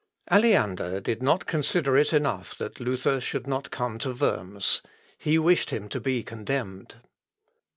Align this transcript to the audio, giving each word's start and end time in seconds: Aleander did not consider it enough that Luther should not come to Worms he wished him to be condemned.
Aleander 0.31 0.99
did 0.99 1.21
not 1.21 1.45
consider 1.45 1.95
it 1.95 2.11
enough 2.11 2.57
that 2.57 2.79
Luther 2.79 3.21
should 3.21 3.45
not 3.45 3.69
come 3.69 3.99
to 3.99 4.13
Worms 4.13 4.81
he 5.15 5.37
wished 5.37 5.69
him 5.69 5.87
to 5.89 5.99
be 5.99 6.23
condemned. 6.23 6.95